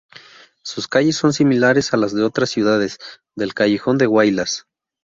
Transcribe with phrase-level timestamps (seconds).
[0.63, 2.97] Sus calles son similares a las de otras ciudades
[3.35, 4.65] del Callejón de Huaylas.